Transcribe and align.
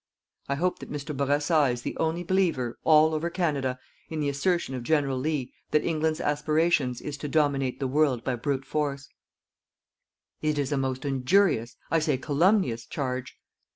I 0.49 0.55
hope 0.55 0.79
that 0.79 0.89
Mr. 0.91 1.15
Bourassa 1.15 1.65
is 1.71 1.83
the 1.83 1.95
only 1.97 2.23
believer, 2.23 2.79
all 2.83 3.13
over 3.13 3.29
Canada, 3.29 3.77
in 4.09 4.19
the 4.19 4.29
assertion 4.29 4.73
of 4.73 4.81
General 4.81 5.19
Lea 5.19 5.53
that 5.69 5.85
England's 5.85 6.19
aspirations 6.19 7.01
is 7.01 7.17
to 7.17 7.27
dominate 7.27 7.79
the 7.79 7.85
world 7.87 8.23
by 8.23 8.33
brute 8.33 8.65
force. 8.65 9.09
It 10.41 10.57
is 10.57 10.71
a 10.71 10.75
most 10.77 11.05
injurious, 11.05 11.75
I 11.91 11.97
can 11.97 12.01
say, 12.01 12.17
calumnious, 12.17 12.87
charge. 12.87 13.37